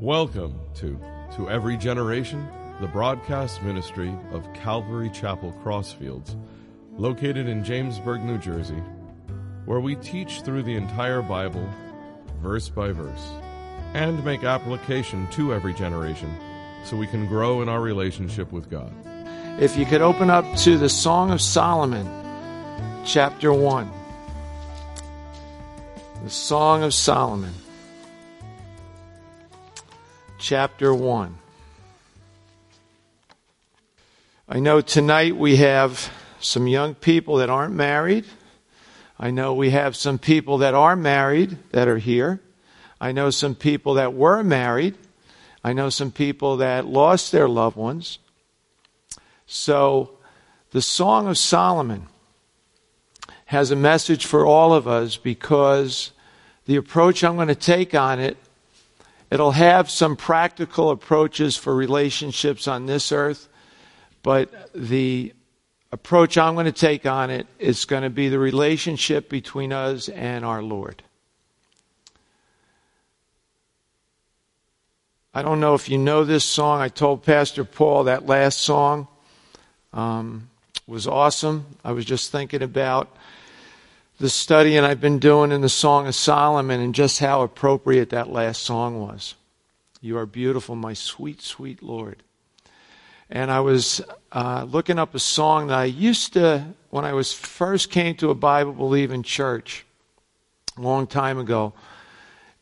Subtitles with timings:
[0.00, 1.00] Welcome to
[1.36, 2.46] To Every Generation,
[2.82, 6.36] the broadcast ministry of Calvary Chapel Crossfields,
[6.98, 8.82] located in Jamesburg, New Jersey,
[9.64, 11.66] where we teach through the entire Bible,
[12.42, 13.26] verse by verse,
[13.94, 16.30] and make application to every generation
[16.84, 18.92] so we can grow in our relationship with God.
[19.58, 22.06] If you could open up to the Song of Solomon,
[23.06, 23.90] chapter 1.
[26.22, 27.54] The Song of Solomon,
[30.38, 31.38] chapter 1.
[34.48, 38.24] I know tonight we have some young people that aren't married.
[39.18, 42.40] I know we have some people that are married that are here.
[43.00, 44.96] I know some people that were married.
[45.64, 48.18] I know some people that lost their loved ones.
[49.46, 50.12] So,
[50.70, 52.06] the Song of Solomon
[53.46, 56.10] has a message for all of us because
[56.66, 58.36] the approach I'm going to take on it,
[59.30, 63.48] it'll have some practical approaches for relationships on this earth,
[64.22, 65.32] but the
[65.92, 70.08] approach I'm going to take on it is going to be the relationship between us
[70.08, 71.02] and our Lord.
[75.32, 76.80] I don't know if you know this song.
[76.80, 79.06] I told Pastor Paul that last song
[79.92, 80.48] um,
[80.86, 81.66] was awesome.
[81.84, 83.14] I was just thinking about
[84.18, 88.10] the study and I've been doing in the Song of Solomon and just how appropriate
[88.10, 89.34] that last song was.
[90.00, 92.22] You are beautiful, my sweet, sweet Lord.
[93.28, 94.00] And I was
[94.32, 98.30] uh, looking up a song that I used to, when I was first came to
[98.30, 99.84] a Bible believing church
[100.78, 101.74] a long time ago.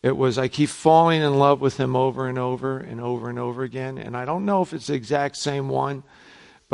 [0.02, 3.38] It was, I keep falling in love with him over and over and over and
[3.38, 3.98] over again.
[3.98, 6.02] And I don't know if it's the exact same one,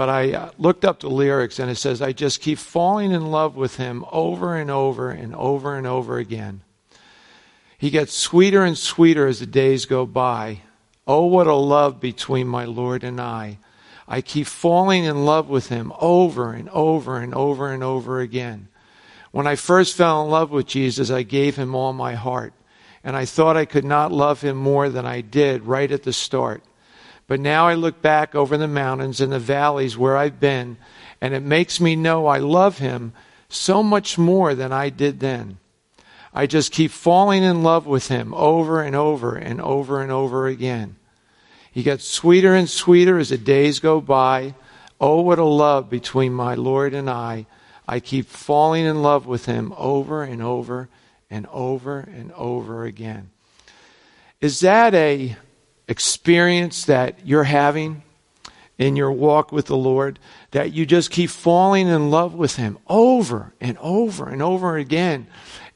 [0.00, 3.30] but I uh, looked up the lyrics and it says, I just keep falling in
[3.30, 6.62] love with him over and over and over and over again.
[7.76, 10.62] He gets sweeter and sweeter as the days go by.
[11.06, 13.58] Oh, what a love between my Lord and I.
[14.08, 18.68] I keep falling in love with him over and over and over and over again.
[19.32, 22.54] When I first fell in love with Jesus, I gave him all my heart.
[23.04, 26.14] And I thought I could not love him more than I did right at the
[26.14, 26.64] start.
[27.30, 30.78] But now I look back over the mountains and the valleys where I've been,
[31.20, 33.12] and it makes me know I love him
[33.48, 35.58] so much more than I did then.
[36.34, 40.48] I just keep falling in love with him over and over and over and over
[40.48, 40.96] again.
[41.70, 44.56] He gets sweeter and sweeter as the days go by.
[45.00, 47.46] Oh, what a love between my Lord and I.
[47.86, 50.88] I keep falling in love with him over and over
[51.30, 53.30] and over and over again.
[54.40, 55.36] Is that a
[55.90, 58.02] experience that you're having
[58.78, 60.18] in your walk with the Lord,
[60.52, 65.26] that you just keep falling in love with Him over and over and over again.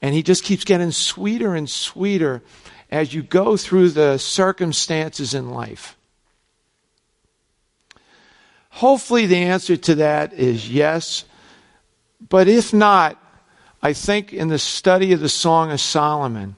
[0.01, 2.43] And He just keeps getting sweeter and sweeter
[2.91, 5.97] as you go through the circumstances in life.
[8.71, 11.25] Hopefully, the answer to that is yes.
[12.29, 13.21] But if not,
[13.83, 16.57] I think in the study of the Song of Solomon,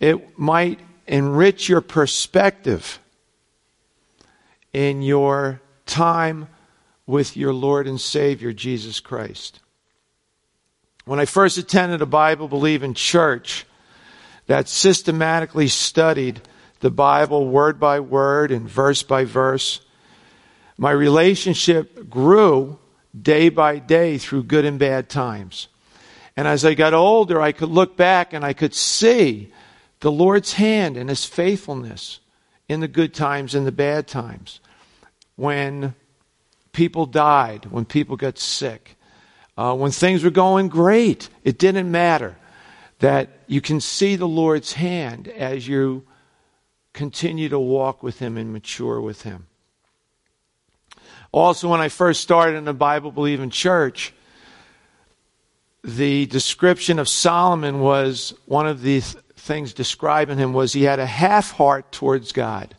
[0.00, 2.98] it might enrich your perspective
[4.72, 6.48] in your time
[7.06, 9.60] with your Lord and Savior, Jesus Christ.
[11.04, 13.66] When I first attended a Bible believing church
[14.46, 16.40] that systematically studied
[16.80, 19.80] the Bible word by word and verse by verse,
[20.78, 22.78] my relationship grew
[23.20, 25.68] day by day through good and bad times.
[26.36, 29.52] And as I got older, I could look back and I could see
[30.02, 32.18] the Lord's hand and his faithfulness
[32.68, 34.60] in the good times and the bad times.
[35.36, 35.94] When
[36.72, 38.96] people died, when people got sick,
[39.56, 42.36] uh, when things were going great, it didn't matter.
[42.98, 46.04] That you can see the Lord's hand as you
[46.92, 49.46] continue to walk with him and mature with him.
[51.30, 54.12] Also, when I first started in the Bible believing church,
[55.84, 61.06] the description of Solomon was one of these things describing him was he had a
[61.06, 62.76] half heart towards God.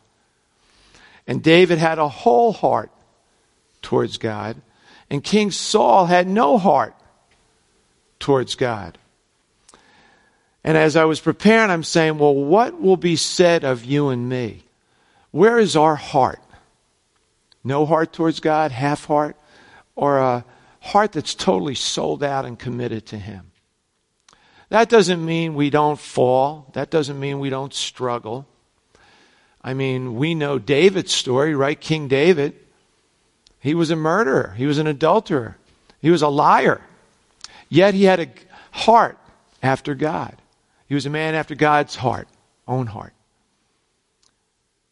[1.28, 2.90] And David had a whole heart
[3.82, 4.62] towards God.
[5.10, 6.96] And King Saul had no heart
[8.18, 8.98] towards God.
[10.64, 14.30] And as I was preparing, I'm saying, well, what will be said of you and
[14.30, 14.64] me?
[15.32, 16.42] Where is our heart?
[17.62, 19.36] No heart towards God, half heart,
[19.96, 20.46] or a
[20.80, 23.52] heart that's totally sold out and committed to Him?
[24.74, 26.66] That doesn't mean we don't fall.
[26.74, 28.48] That doesn't mean we don't struggle.
[29.62, 31.80] I mean, we know David's story, right?
[31.80, 32.56] King David.
[33.60, 34.56] He was a murderer.
[34.58, 35.58] He was an adulterer.
[36.02, 36.82] He was a liar.
[37.70, 38.30] Yet he had a
[38.72, 39.20] heart
[39.62, 40.36] after God.
[40.88, 42.28] He was a man after God's heart,
[42.68, 43.14] own heart.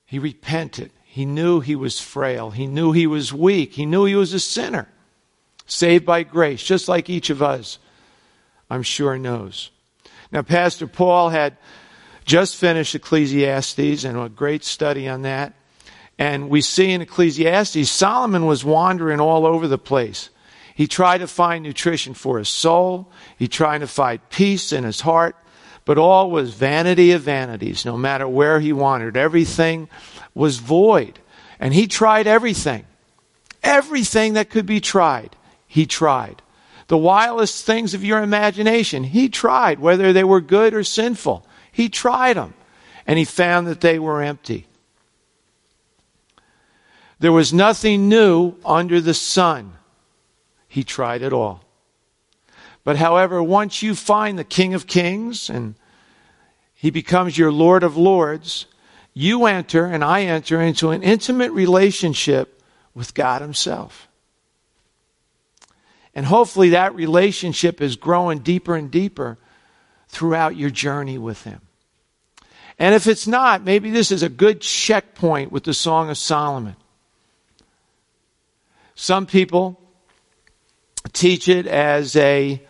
[0.06, 0.92] He repented.
[1.06, 2.52] He knew he was frail.
[2.52, 3.74] He knew he was weak.
[3.74, 4.88] He knew he was a sinner,
[5.66, 7.80] saved by grace, just like each of us,
[8.72, 9.70] I'm sure, knows.
[10.32, 11.58] Now, Pastor Paul had
[12.24, 15.54] just finished Ecclesiastes and a great study on that.
[16.18, 20.30] And we see in Ecclesiastes, Solomon was wandering all over the place.
[20.74, 23.12] He tried to find nutrition for his soul.
[23.38, 25.36] He tried to find peace in his heart.
[25.84, 29.18] But all was vanity of vanities, no matter where he wandered.
[29.18, 29.90] Everything
[30.34, 31.20] was void.
[31.60, 32.86] And he tried everything.
[33.64, 35.36] Everything that could be tried,
[35.68, 36.42] he tried.
[36.92, 41.48] The wildest things of your imagination, he tried, whether they were good or sinful.
[41.72, 42.54] He tried them.
[43.08, 44.68] And he found that they were empty.
[47.18, 49.78] There was nothing new under the sun.
[50.68, 51.64] He tried it all.
[52.84, 55.76] But however, once you find the King of Kings and
[56.74, 58.66] he becomes your Lord of Lords,
[59.14, 62.62] you enter and I enter into an intimate relationship
[62.94, 64.10] with God Himself.
[66.14, 69.38] And hopefully that relationship is growing deeper and deeper
[70.10, 71.62] throughout your journey with Him.
[72.78, 76.76] And if it's not, maybe this is a good checkpoint with the Song of Solomon.
[78.96, 79.80] Some people
[81.14, 82.62] teach it as a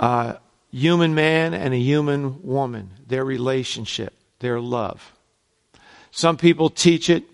[0.00, 0.34] uh,
[0.70, 5.12] human man and a human woman, their relationship, their love.
[6.10, 7.24] Some people teach it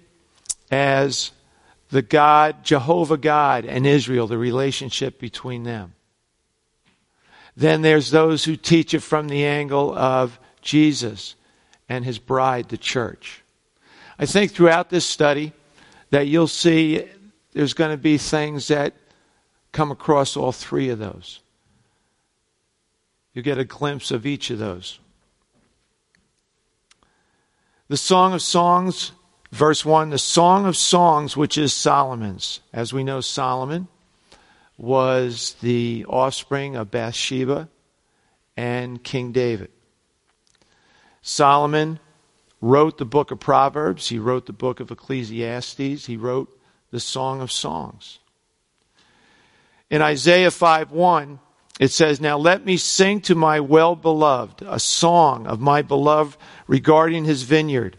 [0.70, 1.30] as
[1.90, 5.94] the God, Jehovah God, and Israel, the relationship between them.
[7.56, 11.34] Then there's those who teach it from the angle of Jesus
[11.88, 13.42] and his bride, the church.
[14.18, 15.52] I think throughout this study
[16.10, 17.04] that you'll see
[17.52, 18.94] there's going to be things that
[19.72, 21.40] come across all three of those.
[23.32, 24.98] You get a glimpse of each of those.
[27.88, 29.12] The Song of Songs,
[29.50, 32.60] verse 1, the Song of Songs, which is Solomon's.
[32.72, 33.88] As we know, Solomon
[34.76, 37.68] was the offspring of Bathsheba
[38.56, 39.70] and King David.
[41.22, 41.98] Solomon
[42.60, 46.48] wrote the book of Proverbs, he wrote the book of Ecclesiastes, he wrote
[46.90, 48.18] the Song of Songs.
[49.90, 51.38] In Isaiah 5 1,
[51.80, 56.36] it says, Now let me sing to my well beloved a song of my beloved
[56.66, 57.96] regarding his vineyard.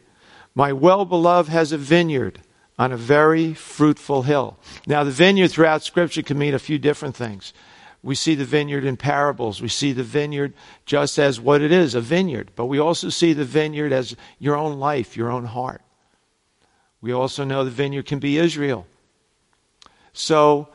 [0.56, 2.42] My well beloved has a vineyard
[2.78, 4.58] on a very fruitful hill.
[4.88, 7.54] Now, the vineyard throughout Scripture can mean a few different things.
[8.02, 9.62] We see the vineyard in parables.
[9.62, 10.54] We see the vineyard
[10.86, 12.52] just as what it is, a vineyard.
[12.56, 15.82] But we also see the vineyard as your own life, your own heart.
[17.02, 18.88] We also know the vineyard can be Israel.
[20.14, 20.70] So,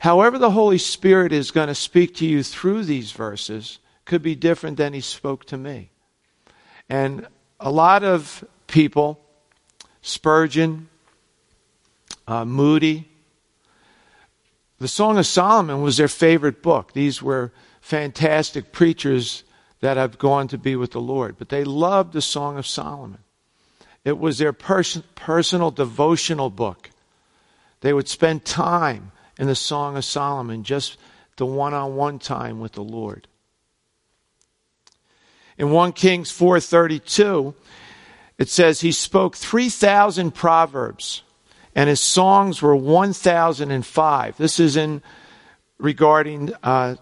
[0.00, 4.34] however, the Holy Spirit is going to speak to you through these verses could be
[4.34, 5.90] different than He spoke to me.
[6.88, 7.26] And
[7.58, 9.20] a lot of people,
[10.02, 10.88] Spurgeon,
[12.26, 13.08] uh, Moody,
[14.78, 16.92] the Song of Solomon was their favorite book.
[16.92, 19.42] These were fantastic preachers
[19.80, 23.20] that have gone to be with the Lord, but they loved the Song of Solomon.
[24.04, 26.90] It was their pers- personal devotional book.
[27.80, 30.96] They would spend time in the Song of Solomon, just
[31.36, 33.28] the one on one time with the Lord.
[35.58, 37.54] In 1 Kings 4:32,
[38.38, 41.22] it says he spoke 3,000 proverbs
[41.76, 44.36] and his songs were 1,005.
[44.38, 45.02] This is in
[45.78, 46.96] regarding uh,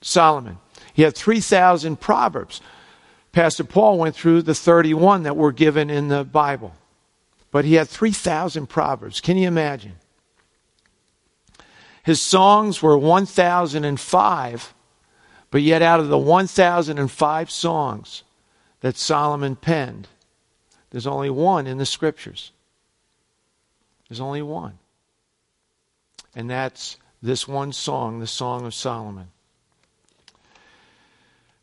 [0.00, 0.58] Solomon.
[0.94, 2.60] He had 3,000 proverbs.
[3.32, 6.74] Pastor Paul went through the 31 that were given in the Bible,
[7.50, 9.20] but he had 3,000 proverbs.
[9.20, 9.94] Can you imagine?
[12.04, 14.74] His songs were 1,005,
[15.50, 18.22] but yet out of the 1,005 songs
[18.80, 20.06] that Solomon penned,
[20.96, 22.52] there's only one in the scriptures.
[24.08, 24.78] There's only one.
[26.34, 29.28] And that's this one song, the Song of Solomon.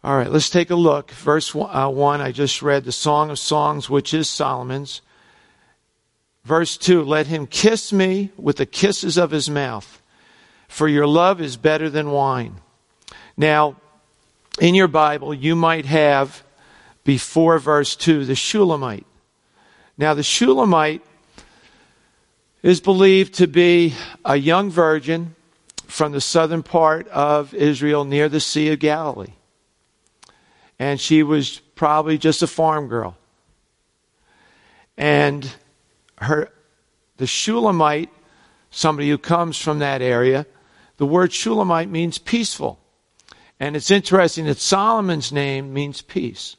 [0.04, 1.10] All right, let's take a look.
[1.10, 5.02] Verse uh, 1, I just read the Song of Songs, which is Solomon's.
[6.46, 10.00] Verse 2, let him kiss me with the kisses of his mouth,
[10.68, 12.58] for your love is better than wine.
[13.36, 13.78] Now,
[14.62, 16.44] in your Bible, you might have
[17.04, 19.08] before verse 2 the Shulamite.
[19.98, 21.04] Now, the Shulamite
[22.64, 23.94] is believed to be
[24.26, 25.36] a young virgin
[25.86, 29.34] from the southern part of Israel near the Sea of Galilee.
[30.80, 33.16] And she was probably just a farm girl.
[34.98, 35.48] And
[36.18, 36.50] her
[37.18, 38.10] the Shulamite,
[38.72, 40.46] somebody who comes from that area,
[40.98, 42.80] the word Shulamite means peaceful.
[43.60, 46.56] And it's interesting that Solomon's name means peace.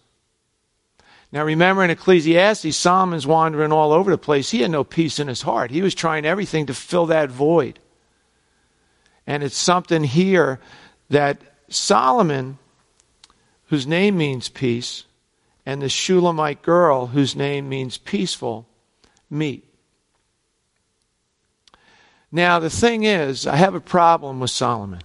[1.34, 4.52] Now remember in Ecclesiastes, Solomon's wandering all over the place.
[4.52, 5.72] He had no peace in his heart.
[5.72, 7.80] He was trying everything to fill that void.
[9.26, 10.60] And it's something here
[11.10, 12.58] that Solomon,
[13.66, 15.06] whose name means peace,
[15.66, 18.68] and the Shulamite girl, whose name means peaceful,
[19.28, 19.64] meet.
[22.30, 25.00] Now, the thing is, I have a problem with Solomon.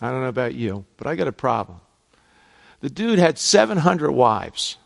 [0.00, 1.80] I don't know about you, but I got a problem.
[2.82, 4.76] The dude had 700 wives.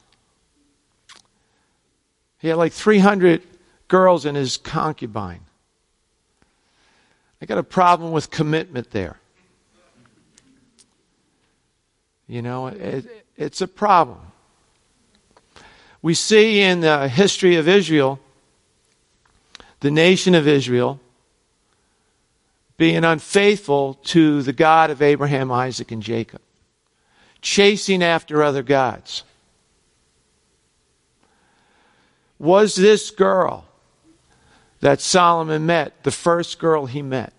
[2.42, 3.40] He had like 300
[3.86, 5.42] girls in his concubine.
[7.40, 9.20] I got a problem with commitment there.
[12.26, 14.18] You know, it, it's a problem.
[16.02, 18.18] We see in the history of Israel,
[19.78, 20.98] the nation of Israel,
[22.76, 26.40] being unfaithful to the God of Abraham, Isaac, and Jacob,
[27.40, 29.22] chasing after other gods.
[32.42, 33.66] Was this girl
[34.80, 37.32] that Solomon met the first girl he met?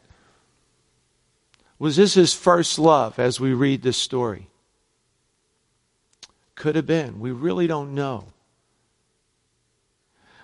[1.77, 4.48] Was this his first love as we read this story?
[6.55, 7.19] Could have been.
[7.19, 8.27] We really don't know.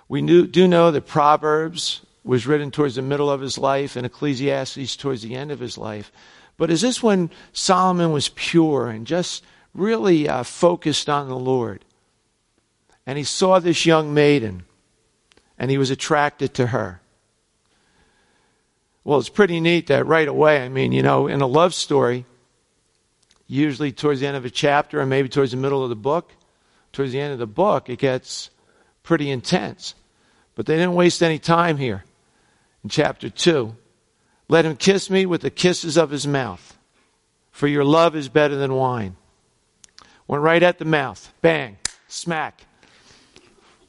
[0.10, 4.98] We do know that Proverbs was written towards the middle of his life and Ecclesiastes
[4.98, 6.12] towards the end of his life.
[6.58, 9.42] But is this when Solomon was pure and just
[9.74, 11.86] really uh, focused on the Lord?
[13.10, 14.66] And he saw this young maiden
[15.58, 17.02] and he was attracted to her.
[19.04, 22.26] Well, it's pretty neat that right away, I mean, you know, in a love story,
[23.48, 26.32] usually towards the end of a chapter or maybe towards the middle of the book,
[26.94, 28.52] towards the end of the book, it gets
[29.02, 29.96] pretty intense.
[30.54, 32.04] But they didn't waste any time here
[32.84, 33.76] in chapter 2.
[34.50, 36.78] Let him kiss me with the kisses of his mouth,
[37.50, 39.16] for your love is better than wine.
[40.28, 41.34] Went right at the mouth.
[41.42, 41.80] Bang.
[42.08, 42.68] Smack.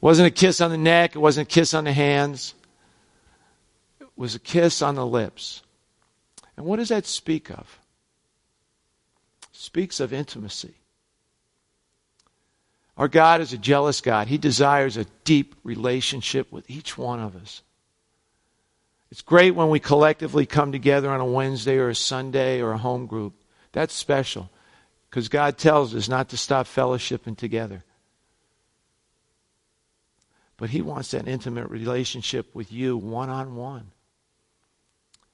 [0.01, 2.55] Wasn't a kiss on the neck, it wasn't a kiss on the hands.
[3.99, 5.61] It was a kiss on the lips.
[6.57, 7.79] And what does that speak of?
[9.43, 10.73] It speaks of intimacy.
[12.97, 14.27] Our God is a jealous God.
[14.27, 17.61] He desires a deep relationship with each one of us.
[19.11, 22.77] It's great when we collectively come together on a Wednesday or a Sunday or a
[22.77, 23.33] home group.
[23.71, 24.49] That's special
[25.09, 27.83] because God tells us not to stop fellowshipping together.
[30.61, 33.93] But He wants that intimate relationship with you one on one.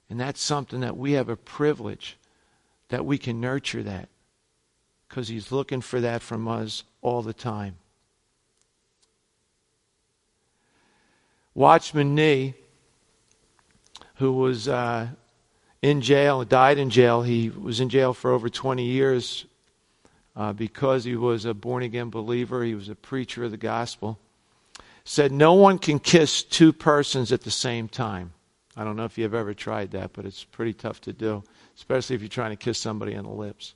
[0.08, 2.16] And that's something that we have a privilege
[2.88, 4.08] that we can nurture that
[5.06, 7.76] because He's looking for that from us all the time.
[11.52, 12.54] Watchman Nee
[14.14, 15.08] who was uh,
[15.82, 17.20] in jail, died in jail.
[17.20, 19.44] He was in jail for over 20 years
[20.34, 22.64] uh, because he was a born again believer.
[22.64, 24.18] He was a preacher of the gospel.
[25.08, 28.32] Said, No one can kiss two persons at the same time.
[28.76, 31.42] I don't know if you've ever tried that, but it's pretty tough to do,
[31.76, 33.74] especially if you're trying to kiss somebody on the lips.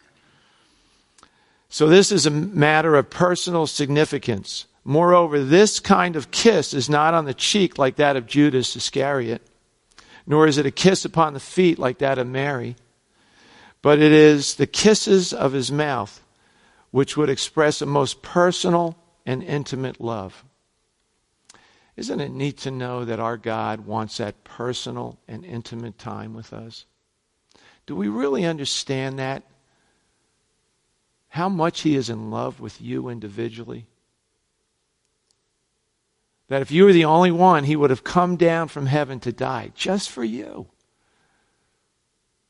[1.69, 4.67] So, this is a matter of personal significance.
[4.85, 9.43] Moreover, this kind of kiss is not on the cheek like that of Judas Iscariot
[10.27, 12.77] nor is it a kiss upon the feet like that of Mary,
[13.81, 16.21] but it is the kisses of his mouth
[16.91, 20.45] which would express a most personal and intimate love.
[21.97, 26.53] Isn't it neat to know that our God wants that personal and intimate time with
[26.53, 26.87] us?
[27.87, 29.43] Do we really understand that?
[31.29, 33.87] How much He is in love with you individually?
[36.49, 39.33] That if you were the only one, he would have come down from heaven to
[39.33, 40.67] die just for you.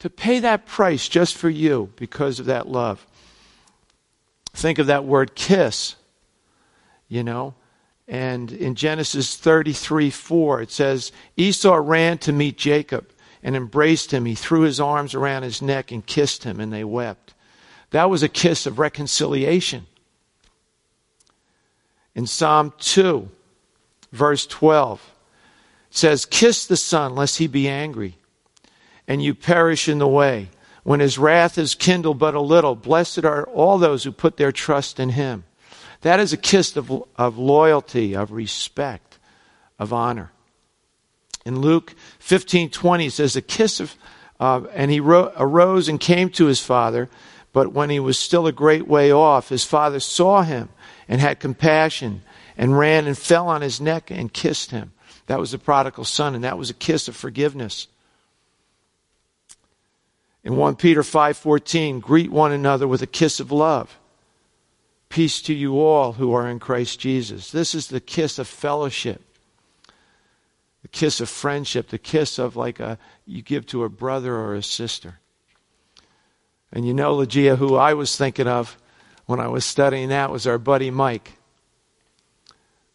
[0.01, 3.07] To pay that price just for you because of that love.
[4.55, 5.95] Think of that word kiss,
[7.09, 7.55] you know.
[8.09, 13.11] And in Genesis 33 4, it says, Esau ran to meet Jacob
[13.43, 14.25] and embraced him.
[14.25, 17.35] He threw his arms around his neck and kissed him, and they wept.
[17.91, 19.87] That was a kiss of reconciliation.
[22.15, 23.29] In Psalm 2,
[24.13, 25.11] verse 12.
[25.91, 28.17] It says, Kiss the Son, lest he be angry,
[29.07, 30.49] and you perish in the way.
[30.85, 34.53] When his wrath is kindled but a little, blessed are all those who put their
[34.53, 35.45] trust in him.
[36.03, 39.19] That is a kiss of, of loyalty, of respect,
[39.79, 40.33] of honor.
[41.45, 43.97] In Luke 15:20 it says, "A kiss of,"
[44.39, 47.09] uh, and he ro- arose and came to his father.
[47.53, 50.71] But when he was still a great way off, his father saw him
[51.07, 52.23] and had compassion
[52.57, 54.93] and ran and fell on his neck and kissed him.
[55.27, 57.89] That was the prodigal son, and that was a kiss of forgiveness.
[60.45, 63.99] In 1 Peter 5:14, greet one another with a kiss of love.
[65.13, 67.51] Peace to you all who are in Christ Jesus.
[67.51, 69.21] This is the kiss of fellowship,
[70.81, 74.55] the kiss of friendship, the kiss of like a you give to a brother or
[74.55, 75.19] a sister.
[76.73, 78.79] And you know, Legia, who I was thinking of
[79.27, 81.33] when I was studying that was our buddy Mike,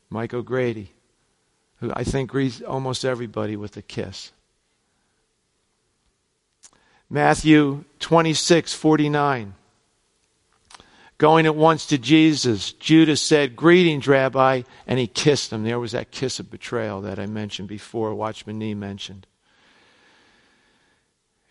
[0.10, 0.94] Mike O'Grady,
[1.82, 4.32] who I think greets almost everybody with a kiss.
[7.12, 9.54] Matthew 26, 49.
[11.18, 15.64] Going at once to Jesus, Judas said, Greetings, Rabbi, and he kissed him.
[15.64, 19.26] There was that kiss of betrayal that I mentioned before, Watchman Nee mentioned.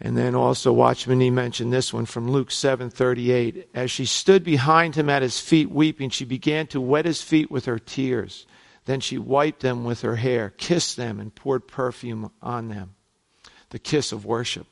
[0.01, 3.67] And then also Watchman Nee mentioned this one from Luke 7:38.
[3.75, 7.51] As she stood behind him at his feet weeping, she began to wet his feet
[7.51, 8.47] with her tears.
[8.85, 12.95] Then she wiped them with her hair, kissed them, and poured perfume on them.
[13.71, 14.67] The kiss of worship.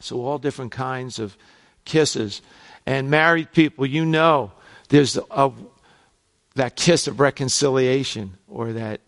[0.00, 1.36] So, all different kinds of
[1.84, 2.42] kisses.
[2.86, 4.52] And married people, you know,
[4.88, 5.52] there's a,
[6.54, 9.00] that kiss of reconciliation or that,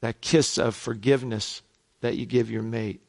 [0.00, 1.62] that kiss of forgiveness
[2.00, 3.00] that you give your mate.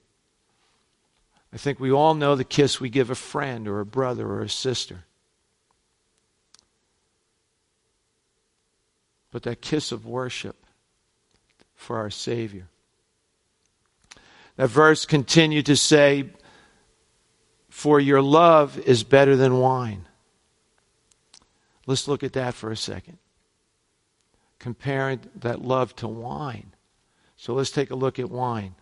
[1.54, 4.42] I think we all know the kiss we give a friend or a brother or
[4.42, 5.06] a sister.
[9.32, 10.56] But that kiss of worship
[11.76, 12.68] for our Savior.
[14.58, 16.26] That verse continued to say,
[17.80, 20.06] For your love is better than wine.
[21.88, 23.20] Let's look at that for a second.
[24.60, 26.74] Comparing that love to wine.
[27.38, 28.76] So let's take a look at wine.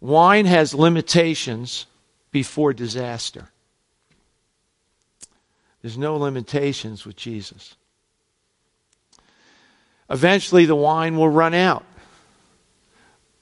[0.00, 1.86] Wine has limitations
[2.32, 3.50] before disaster.
[5.80, 7.76] There's no limitations with Jesus.
[10.10, 11.84] Eventually, the wine will run out.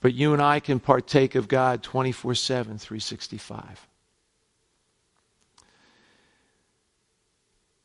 [0.02, 3.86] But you and I can partake of God 24 7, 365.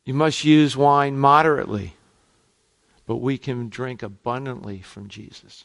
[0.06, 1.94] You must use wine moderately,
[3.06, 5.64] but we can drink abundantly from Jesus.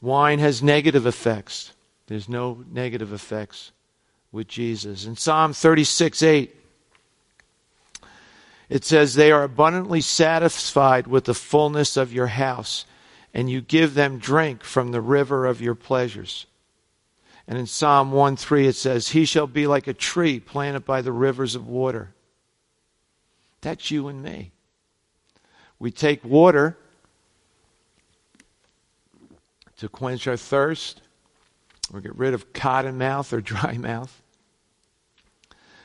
[0.00, 1.72] Wine has negative effects.
[2.08, 3.70] There's no negative effects
[4.32, 5.06] with Jesus.
[5.06, 6.56] In Psalm 36 8,
[8.68, 12.86] it says, They are abundantly satisfied with the fullness of your house,
[13.32, 16.46] and you give them drink from the river of your pleasures.
[17.48, 21.00] And in Psalm 1 3, it says, He shall be like a tree planted by
[21.00, 22.12] the rivers of water.
[23.62, 24.52] That's you and me.
[25.78, 26.76] We take water
[29.78, 31.00] to quench our thirst
[31.92, 34.22] or get rid of cotton mouth or dry mouth.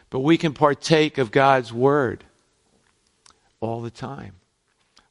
[0.09, 2.25] But we can partake of God's Word
[3.61, 4.33] all the time.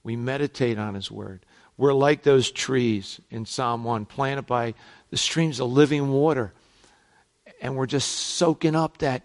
[0.05, 1.47] We meditate on His Word.
[1.77, 4.75] We're like those trees in Psalm 1, planted by
[5.11, 6.53] the streams of living water.
[7.61, 9.23] And we're just soaking up that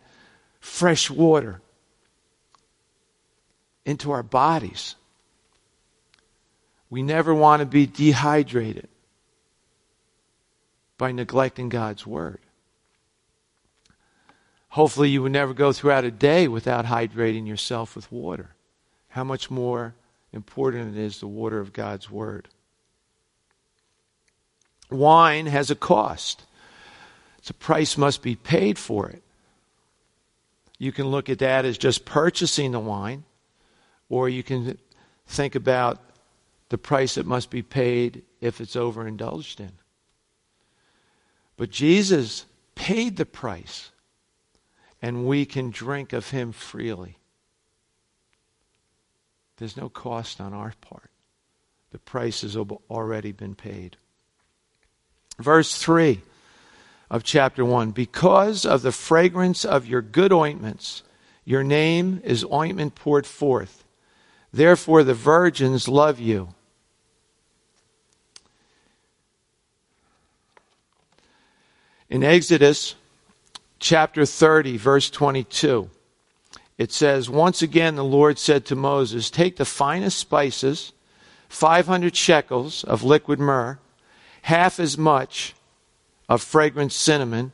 [0.60, 1.62] fresh water
[3.86, 4.96] into our bodies.
[6.90, 8.88] We never want to be dehydrated
[10.98, 12.40] by neglecting God's word.
[14.70, 18.50] Hopefully, you would never go throughout a day without hydrating yourself with water.
[19.10, 19.96] How much more
[20.38, 22.48] important it is the water of God's word.
[24.90, 26.46] Wine has a cost.
[27.46, 29.24] The price must be paid for it.
[30.78, 33.24] You can look at that as just purchasing the wine,
[34.10, 34.78] or you can
[35.26, 36.00] think about
[36.70, 39.72] the price that must be paid if it's overindulged in.
[41.58, 42.46] But Jesus
[42.76, 43.92] paid the price,
[45.02, 47.18] and we can drink of him freely.
[49.58, 51.10] There's no cost on our part.
[51.92, 53.98] The price has already been paid.
[55.40, 56.22] Verse 3
[57.10, 61.04] of chapter 1 Because of the fragrance of your good ointments,
[61.44, 63.84] your name is ointment poured forth.
[64.52, 66.50] Therefore, the virgins love you.
[72.10, 72.96] In Exodus
[73.80, 75.90] chapter 30, verse 22,
[76.78, 80.94] it says, Once again the Lord said to Moses, Take the finest spices,
[81.50, 83.80] 500 shekels of liquid myrrh,
[84.44, 85.56] half as much
[86.30, 87.52] of fragrant cinnamon,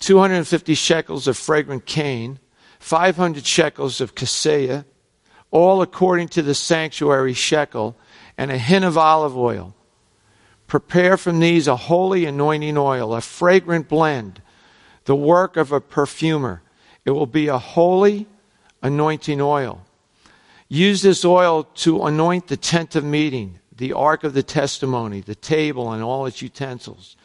[0.00, 2.38] 250 shekels of fragrant cane,
[2.78, 4.84] 500 shekels of cassia,
[5.50, 7.96] all according to the sanctuary shekel,
[8.36, 9.74] and a hin of olive oil
[10.68, 14.42] Prepare from these a holy anointing oil, a fragrant blend,
[15.06, 16.62] the work of a perfumer.
[17.06, 18.26] It will be a holy
[18.82, 19.84] anointing oil.
[20.68, 25.34] Use this oil to anoint the tent of meeting, the ark of the testimony, the
[25.34, 27.16] table and all its utensils,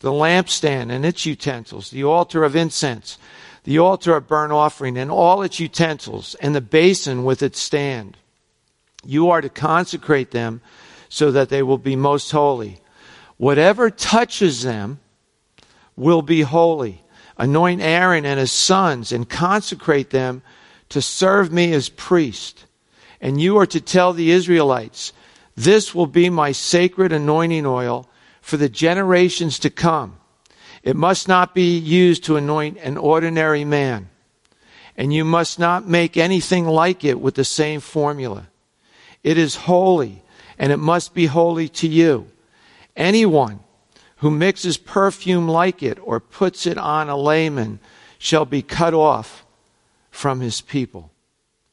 [0.00, 3.18] the lampstand and its utensils, the altar of incense,
[3.64, 8.16] the altar of burnt offering and all its utensils, and the basin with its stand.
[9.04, 10.60] You are to consecrate them
[11.08, 12.80] so that they will be most holy.
[13.36, 15.00] Whatever touches them
[15.96, 17.02] will be holy.
[17.36, 20.42] Anoint Aaron and his sons and consecrate them
[20.92, 22.66] to serve me as priest.
[23.20, 25.12] And you are to tell the Israelites,
[25.56, 28.08] This will be my sacred anointing oil
[28.42, 30.18] for the generations to come.
[30.82, 34.10] It must not be used to anoint an ordinary man.
[34.96, 38.48] And you must not make anything like it with the same formula.
[39.22, 40.22] It is holy,
[40.58, 42.26] and it must be holy to you.
[42.94, 43.60] Anyone
[44.16, 47.78] who mixes perfume like it or puts it on a layman
[48.18, 49.41] shall be cut off
[50.12, 51.10] from his people.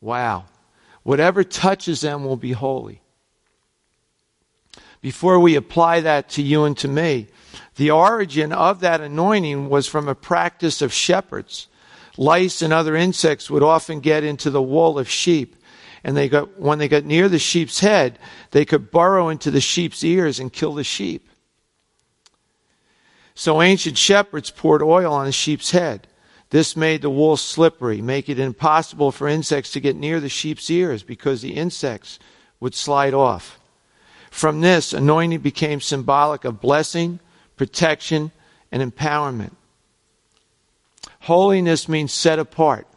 [0.02, 0.46] Wow.
[1.04, 3.02] Whatever touches them will be holy.
[5.02, 7.28] Before we apply that to you and to me,
[7.76, 11.68] the origin of that anointing was from a practice of shepherds.
[12.18, 15.56] Lice and other insects would often get into the wool of sheep.
[16.04, 18.18] And they got, when they got near the sheep's head,
[18.52, 21.30] they could burrow into the sheep's ears and kill the sheep.
[23.36, 26.08] So ancient shepherds poured oil on the sheep's head.
[26.50, 30.70] This made the wool slippery, make it impossible for insects to get near the sheep's
[30.70, 32.18] ears because the insects
[32.60, 33.60] would slide off.
[34.32, 37.20] From this, anointing became symbolic of blessing,
[37.56, 38.32] protection,
[38.72, 39.54] and empowerment.
[41.22, 42.88] Holiness means set apart,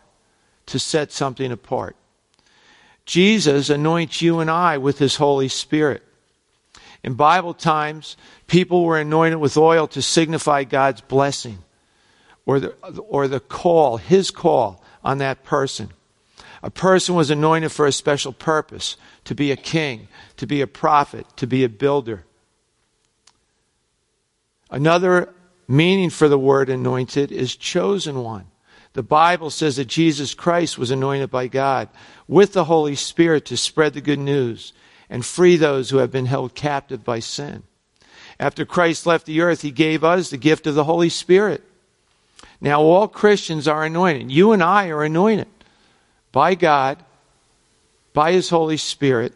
[0.67, 1.97] to set something apart.
[3.05, 6.03] Jesus anoints you and I with his Holy Spirit.
[7.03, 11.59] In Bible times, people were anointed with oil to signify God's blessing
[12.46, 12.70] or the,
[13.09, 15.90] or the call, his call on that person.
[16.62, 20.66] A person was anointed for a special purpose to be a king, to be a
[20.66, 22.24] prophet, to be a builder.
[24.70, 25.35] Another
[25.68, 28.46] meaning for the word anointed is chosen one.
[28.94, 31.88] The Bible says that Jesus Christ was anointed by God
[32.28, 34.72] with the Holy Spirit to spread the good news
[35.09, 37.62] and free those who have been held captive by sin.
[38.38, 41.64] After Christ left the earth, he gave us the gift of the Holy Spirit.
[42.62, 44.31] Now, all Christians are anointed.
[44.31, 45.48] You and I are anointed
[46.31, 46.96] by God,
[48.12, 49.35] by His Holy Spirit.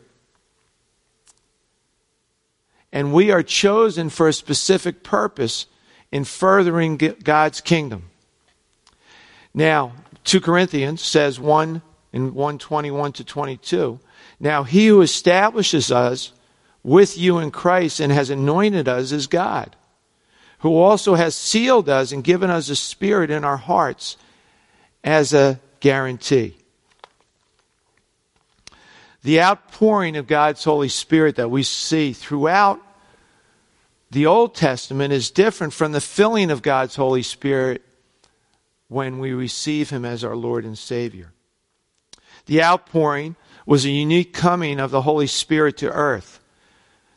[2.93, 5.67] And we are chosen for a specific purpose
[6.13, 8.05] in furthering God's kingdom.
[9.53, 13.99] Now, 2 Corinthians says 1 in 121 to 22.
[14.39, 16.33] Now, he who establishes us
[16.85, 19.75] with you in Christ and has anointed us is God
[20.61, 24.17] who also has sealed us and given us a spirit in our hearts
[25.05, 26.57] as a guarantee.
[29.23, 32.81] The outpouring of God's Holy Spirit that we see throughout
[34.11, 37.83] the Old Testament is different from the filling of God's Holy Spirit
[38.89, 41.33] when we receive Him as our Lord and Savior.
[42.47, 43.35] The outpouring
[43.67, 46.41] was a unique coming of the Holy Spirit to earth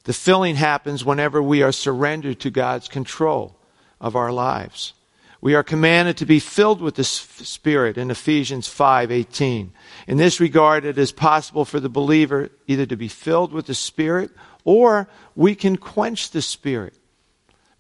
[0.04, 3.56] the filling happens whenever we are surrendered to God's control
[4.00, 4.94] of our lives.
[5.42, 9.72] We are commanded to be filled with the Spirit in Ephesians 5:18.
[10.08, 13.74] In this regard, it is possible for the believer either to be filled with the
[13.74, 14.32] Spirit
[14.66, 16.94] or we can quench the Spirit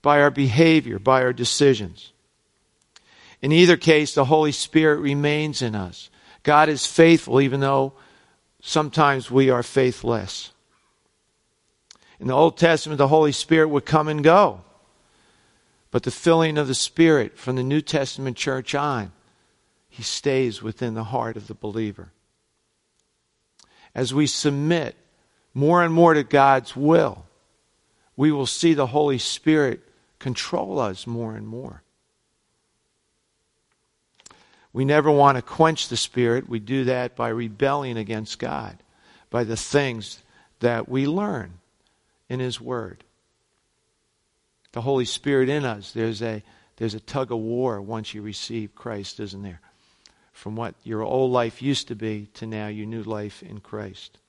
[0.02, 2.14] by our behavior, by our decisions.
[3.42, 6.10] In either case, the Holy Spirit remains in us.
[6.44, 7.94] God is faithful even though
[8.62, 10.52] sometimes we are faithless.
[12.20, 14.62] In the Old Testament, the Holy Spirit would come and go.
[15.92, 19.12] But the filling of the Spirit from the New Testament church on,
[19.88, 22.12] He stays within the heart of the believer.
[23.96, 24.96] As we submit
[25.54, 27.26] more and more to God's will,
[28.16, 29.82] we will see the Holy Spirit
[30.20, 31.82] control us more and more.
[34.74, 36.48] We never want to quench the Spirit.
[36.48, 38.78] We do that by rebelling against God,
[39.32, 40.22] by the things
[40.60, 41.59] that we learn
[42.30, 43.04] in His Word.
[44.72, 46.44] The Holy Spirit in us, there's a,
[46.78, 49.62] there's a tug of war once you receive Christ, isn't there?
[50.32, 54.20] From what your old life used to be to now your new life in Christ.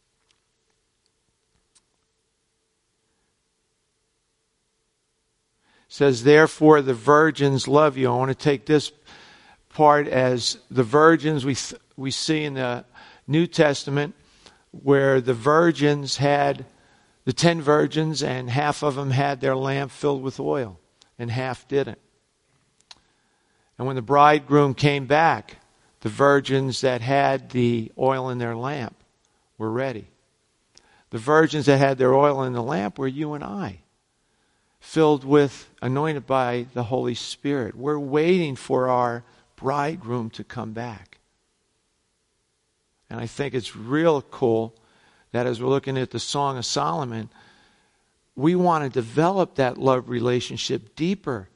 [5.90, 8.10] says, Therefore the virgins love you.
[8.10, 8.92] I want to take this
[9.70, 12.84] part as the virgins we, th- we see in the
[13.26, 14.14] New Testament,
[14.70, 16.64] where the virgins had
[17.24, 20.78] the ten virgins, and half of them had their lamp filled with oil,
[21.18, 21.98] and half didn't.
[23.78, 25.56] And when the bridegroom came back,
[26.00, 28.96] the virgins that had the oil in their lamp
[29.58, 30.08] were ready.
[31.10, 33.80] The virgins that had their oil in the lamp were you and I,
[34.80, 37.74] filled with, anointed by the Holy Spirit.
[37.74, 39.24] We're waiting for our
[39.56, 41.18] bridegroom to come back.
[43.10, 44.74] And I think it's real cool
[45.32, 47.30] that as we're looking at the Song of Solomon,
[48.34, 51.48] we want to develop that love relationship deeper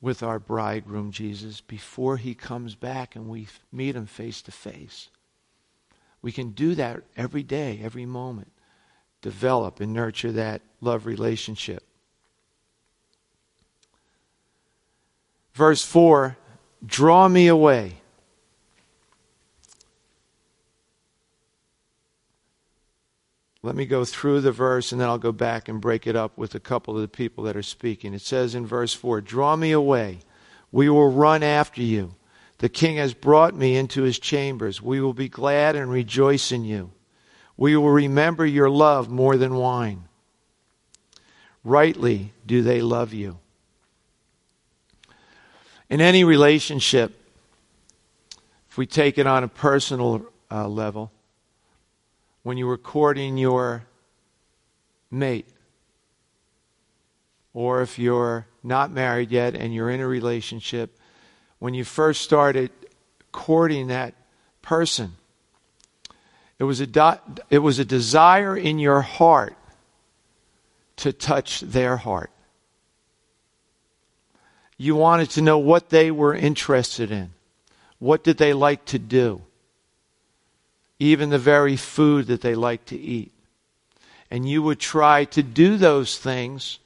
[0.00, 5.08] with our bridegroom Jesus before he comes back and we meet him face to face.
[6.20, 8.52] We can do that every day, every moment.
[9.20, 11.84] Develop and nurture that love relationship.
[15.54, 16.36] Verse 4
[16.84, 18.01] Draw me away.
[23.64, 26.36] Let me go through the verse and then I'll go back and break it up
[26.36, 28.12] with a couple of the people that are speaking.
[28.12, 30.18] It says in verse 4 Draw me away.
[30.72, 32.14] We will run after you.
[32.58, 34.82] The king has brought me into his chambers.
[34.82, 36.90] We will be glad and rejoice in you.
[37.56, 40.04] We will remember your love more than wine.
[41.62, 43.38] Rightly do they love you.
[45.88, 47.12] In any relationship,
[48.70, 51.12] if we take it on a personal uh, level,
[52.42, 53.84] when you were courting your
[55.10, 55.46] mate,
[57.54, 60.98] or if you're not married yet and you're in a relationship,
[61.58, 62.70] when you first started
[63.30, 64.14] courting that
[64.62, 65.12] person,
[66.58, 69.56] it was a, do- it was a desire in your heart
[70.96, 72.30] to touch their heart.
[74.76, 77.32] You wanted to know what they were interested in.
[77.98, 79.42] What did they like to do?
[81.02, 83.32] Even the very food that they like to eat.
[84.30, 86.78] And you would try to do those things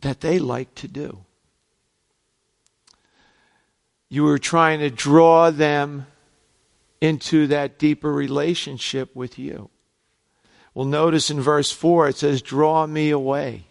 [0.00, 1.18] that they like to do.
[4.08, 6.06] You were trying to draw them
[7.00, 9.70] into that deeper relationship with you.
[10.74, 13.64] Well, notice in verse 4 it says, Draw me away.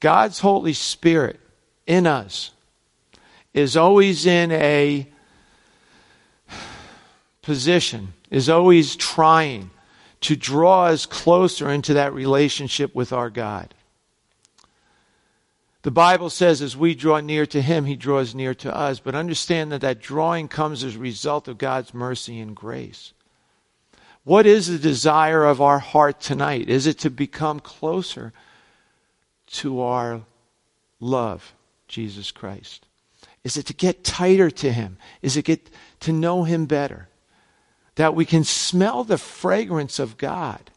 [0.00, 1.38] God's Holy Spirit
[1.86, 2.50] in us
[3.54, 5.06] is always in a
[7.42, 9.70] position is always trying
[10.22, 13.74] to draw us closer into that relationship with our God.
[15.82, 19.00] The Bible says as we draw near to Him, He draws near to us.
[19.00, 23.12] But understand that that drawing comes as a result of God's mercy and grace.
[24.24, 26.68] What is the desire of our heart tonight?
[26.68, 28.32] Is it to become closer
[29.48, 30.22] to our
[31.00, 31.52] love,
[31.88, 32.86] Jesus Christ?
[33.42, 34.98] Is it to get tighter to Him?
[35.20, 35.68] Is it get
[36.00, 37.08] to know Him better?
[37.96, 40.70] That we can smell the fragrance of God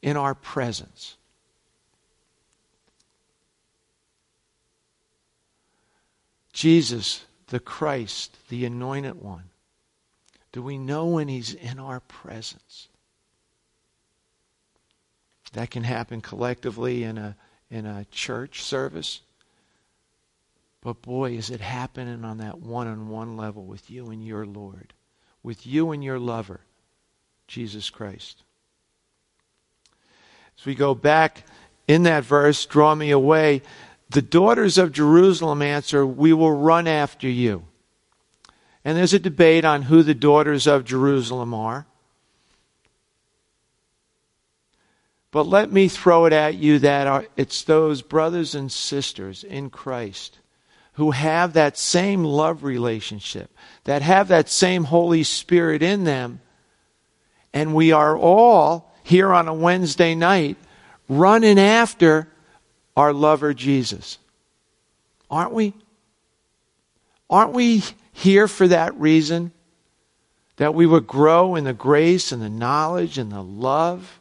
[0.00, 1.16] in our presence.
[6.52, 9.44] Jesus, the Christ, the anointed one.
[10.52, 12.88] Do we know when he's in our presence?
[15.52, 17.36] That can happen collectively in a,
[17.70, 19.20] in a church service.
[20.82, 24.46] But boy, is it happening on that one on one level with you and your
[24.46, 24.92] Lord
[25.42, 26.60] with you and your lover,
[27.46, 28.42] Jesus Christ.
[30.58, 31.44] As we go back
[31.88, 33.62] in that verse, draw me away,
[34.10, 37.64] the daughters of Jerusalem answer, We will run after you.
[38.84, 41.86] And there's a debate on who the daughters of Jerusalem are.
[45.30, 49.70] But let me throw it at you that are, it's those brothers and sisters in
[49.70, 50.38] Christ
[50.94, 53.50] who have that same love relationship,
[53.84, 56.40] that have that same Holy Spirit in them.
[57.52, 60.56] And we are all here on a Wednesday night
[61.08, 62.28] running after
[62.96, 64.18] our lover Jesus.
[65.30, 65.72] Aren't we?
[67.30, 69.52] Aren't we here for that reason?
[70.56, 74.20] That we would grow in the grace and the knowledge and the love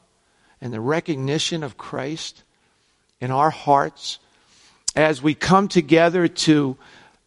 [0.61, 2.43] and the recognition of Christ
[3.19, 4.19] in our hearts
[4.95, 6.77] as we come together to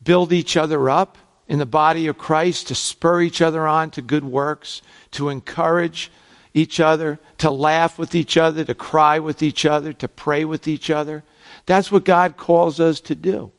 [0.03, 4.03] build each other up in the body of Christ, to spur each other on to
[4.03, 6.11] good works, to encourage
[6.53, 10.69] each other, to laugh with each other, to cry with each other, to pray with
[10.69, 11.25] each other.
[11.67, 13.51] That's what God calls us to do.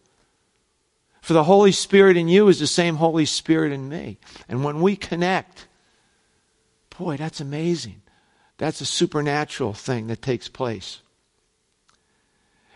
[1.21, 4.17] For the Holy Spirit in you is the same Holy Spirit in me.
[4.47, 5.67] And when we connect,
[6.97, 8.01] boy, that's amazing.
[8.57, 11.01] That's a supernatural thing that takes place.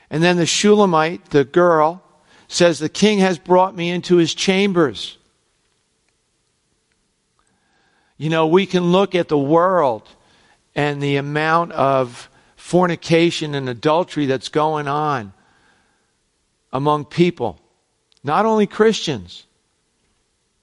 [0.10, 2.04] And then the Shulamite, the girl,
[2.48, 5.18] says, The king has brought me into his chambers.
[8.18, 10.08] You know, we can look at the world
[10.76, 15.34] and the amount of fornication and adultery that's going on
[16.72, 17.60] among people,
[18.24, 19.46] not only Christians,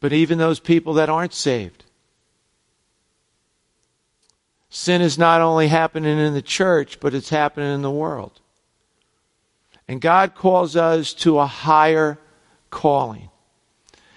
[0.00, 1.84] but even those people that aren't saved.
[4.68, 8.40] Sin is not only happening in the church, but it's happening in the world.
[9.88, 12.18] And God calls us to a higher
[12.70, 13.30] calling.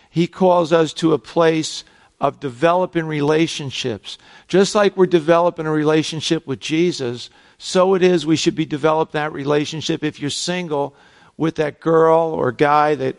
[0.09, 1.83] He calls us to a place
[2.19, 4.17] of developing relationships.
[4.47, 9.19] Just like we're developing a relationship with Jesus, so it is we should be developing
[9.19, 10.95] that relationship if you're single
[11.37, 13.15] with that girl or guy that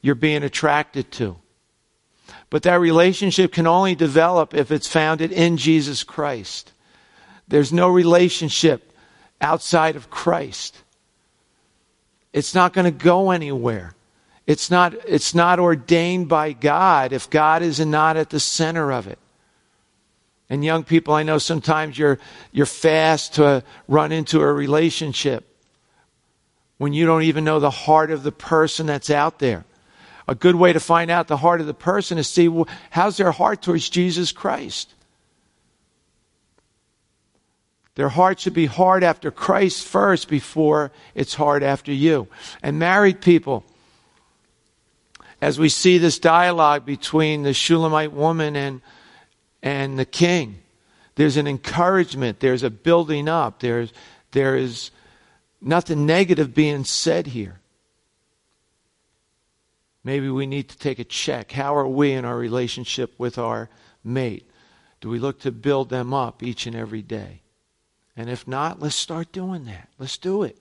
[0.00, 1.36] you're being attracted to.
[2.48, 6.72] But that relationship can only develop if it's founded in Jesus Christ.
[7.46, 8.92] There's no relationship
[9.40, 10.82] outside of Christ.
[12.32, 13.94] It's not going to go anywhere.
[14.46, 19.06] It's not, it's not ordained by God if God is not at the center of
[19.06, 19.18] it.
[20.48, 22.18] And young people, I know sometimes you're,
[22.50, 25.46] you're fast to run into a relationship
[26.78, 29.64] when you don't even know the heart of the person that's out there.
[30.26, 32.50] A good way to find out the heart of the person is see
[32.90, 34.92] how's their heart towards Jesus Christ.
[37.96, 42.28] Their heart should be hard after Christ first before it's hard after you.
[42.62, 43.64] And married people,
[45.40, 48.80] as we see this dialogue between the Shulamite woman and,
[49.62, 50.58] and the king,
[51.16, 53.92] there's an encouragement, there's a building up, there's,
[54.32, 54.90] there is
[55.60, 57.60] nothing negative being said here.
[60.02, 61.52] Maybe we need to take a check.
[61.52, 63.68] How are we in our relationship with our
[64.02, 64.48] mate?
[65.00, 67.42] Do we look to build them up each and every day?
[68.16, 69.88] And if not, let's start doing that.
[69.98, 70.56] Let's do it.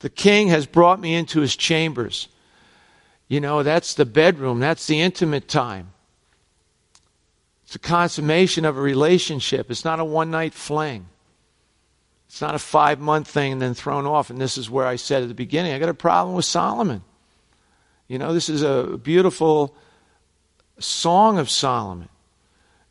[0.00, 2.28] The king has brought me into his chambers.
[3.26, 5.92] You know, that's the bedroom, that's the intimate time.
[7.64, 9.70] It's a consummation of a relationship.
[9.70, 11.06] It's not a one night fling.
[12.26, 14.30] It's not a five month thing and then thrown off.
[14.30, 17.02] And this is where I said at the beginning I got a problem with Solomon.
[18.06, 19.76] You know, this is a beautiful
[20.78, 22.08] song of Solomon.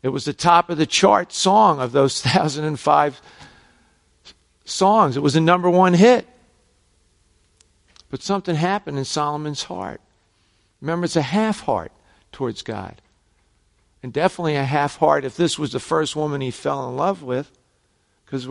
[0.03, 3.21] It was the top of the chart song of those 1,005
[4.65, 5.17] songs.
[5.17, 6.27] It was a number one hit.
[8.09, 10.01] But something happened in Solomon's heart.
[10.81, 11.91] Remember, it's a half heart
[12.31, 13.01] towards God.
[14.03, 17.23] And definitely a half heart if this was the first woman he fell in love
[17.23, 17.51] with,
[18.25, 18.47] because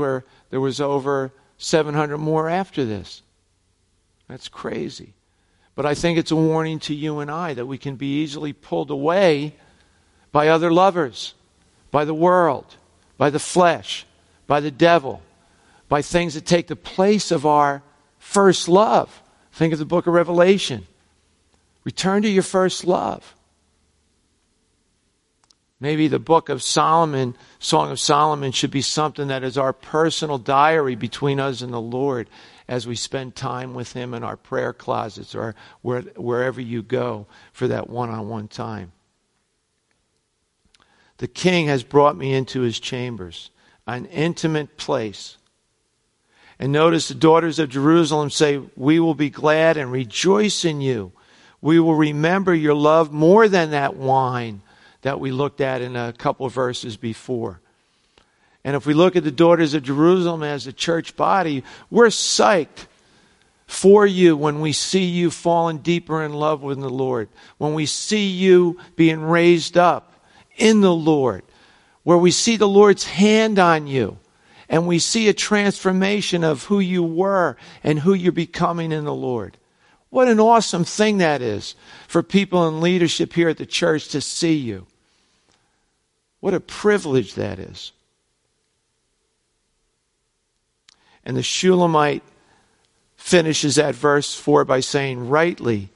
[0.50, 3.22] there was over 700 more after this.
[4.28, 5.14] That's crazy.
[5.74, 8.52] But I think it's a warning to you and I that we can be easily
[8.52, 9.54] pulled away
[10.32, 11.34] by other lovers,
[11.96, 12.76] by the world,
[13.16, 14.04] by the flesh,
[14.46, 15.22] by the devil,
[15.88, 17.82] by things that take the place of our
[18.18, 19.22] first love.
[19.52, 20.86] Think of the book of Revelation.
[21.84, 23.34] Return to your first love.
[25.80, 30.36] Maybe the book of Solomon, Song of Solomon, should be something that is our personal
[30.36, 32.28] diary between us and the Lord
[32.68, 37.26] as we spend time with Him in our prayer closets or where, wherever you go
[37.54, 38.92] for that one on one time.
[41.18, 43.50] The king has brought me into his chambers,
[43.86, 45.38] an intimate place
[46.58, 51.12] and notice the daughters of Jerusalem say, We will be glad and rejoice in you.
[51.60, 54.62] We will remember your love more than that wine
[55.02, 57.60] that we looked at in a couple of verses before.
[58.64, 62.86] And if we look at the daughters of Jerusalem as a church body, we're psyched
[63.66, 67.86] for you when we see you falling deeper in love with the Lord, when we
[67.86, 70.15] see you being raised up
[70.56, 71.42] in the Lord,
[72.02, 74.18] where we see the Lord's hand on you
[74.68, 79.14] and we see a transformation of who you were and who you're becoming in the
[79.14, 79.56] Lord.
[80.10, 81.74] What an awesome thing that is
[82.08, 84.86] for people in leadership here at the church to see you.
[86.40, 87.92] What a privilege that is.
[91.24, 92.22] And the Shulamite
[93.16, 95.90] finishes that verse 4 by saying, Rightly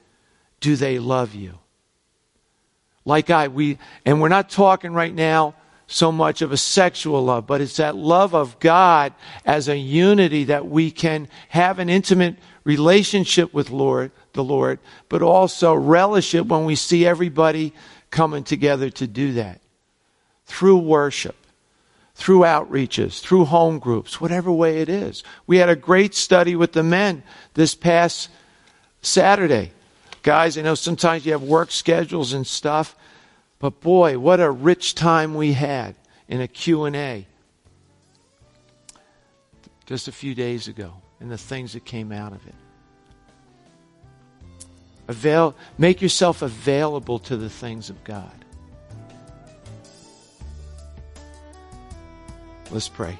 [0.59, 1.59] do they love you.
[3.05, 5.55] Like I, we, and we're not talking right now
[5.87, 9.13] so much of a sexual love, but it's that love of God
[9.45, 15.21] as a unity that we can have an intimate relationship with Lord, the Lord, but
[15.21, 17.73] also relish it when we see everybody
[18.09, 19.59] coming together to do that.
[20.45, 21.35] Through worship,
[22.15, 25.23] through outreaches, through home groups, whatever way it is.
[25.47, 27.23] We had a great study with the men
[27.53, 28.29] this past
[29.01, 29.71] Saturday.
[30.23, 32.95] Guys, I know sometimes you have work schedules and stuff.
[33.61, 35.95] But boy, what a rich time we had
[36.27, 37.27] in a Q&A
[39.85, 42.55] just a few days ago and the things that came out of it.
[45.07, 48.31] Avail, make yourself available to the things of God.
[52.71, 53.19] Let's pray.